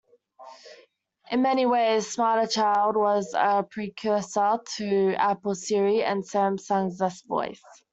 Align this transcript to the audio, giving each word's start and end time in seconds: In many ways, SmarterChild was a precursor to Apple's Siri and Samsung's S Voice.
In 1.29 1.43
many 1.43 1.67
ways, 1.67 2.07
SmarterChild 2.15 2.95
was 2.95 3.35
a 3.37 3.61
precursor 3.61 4.57
to 4.77 5.13
Apple's 5.13 5.67
Siri 5.67 6.03
and 6.03 6.23
Samsung's 6.23 6.99
S 6.99 7.21
Voice. 7.21 7.61